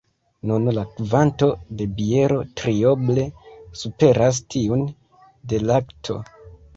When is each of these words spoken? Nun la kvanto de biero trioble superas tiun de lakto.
Nun 0.51 0.63
la 0.75 0.83
kvanto 0.99 1.49
de 1.81 1.85
biero 1.99 2.39
trioble 2.61 3.25
superas 3.81 4.39
tiun 4.55 4.81
de 5.53 5.61
lakto. 5.73 6.17